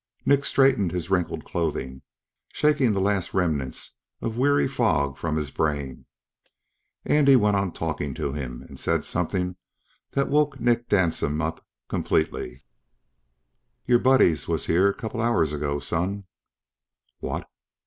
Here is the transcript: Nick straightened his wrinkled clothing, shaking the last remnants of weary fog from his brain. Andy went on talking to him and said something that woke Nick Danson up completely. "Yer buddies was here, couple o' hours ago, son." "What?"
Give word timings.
Nick 0.25 0.43
straightened 0.45 0.91
his 0.91 1.11
wrinkled 1.11 1.45
clothing, 1.45 2.01
shaking 2.51 2.91
the 2.91 2.99
last 2.99 3.35
remnants 3.35 3.97
of 4.19 4.35
weary 4.35 4.67
fog 4.67 5.15
from 5.15 5.35
his 5.37 5.51
brain. 5.51 6.07
Andy 7.05 7.35
went 7.35 7.55
on 7.55 7.71
talking 7.71 8.15
to 8.15 8.33
him 8.33 8.63
and 8.63 8.79
said 8.79 9.05
something 9.05 9.57
that 10.13 10.27
woke 10.27 10.59
Nick 10.59 10.89
Danson 10.89 11.39
up 11.39 11.63
completely. 11.87 12.63
"Yer 13.85 13.99
buddies 13.99 14.47
was 14.47 14.65
here, 14.65 14.91
couple 14.91 15.21
o' 15.21 15.23
hours 15.23 15.53
ago, 15.53 15.79
son." 15.79 16.25
"What?" 17.19 17.47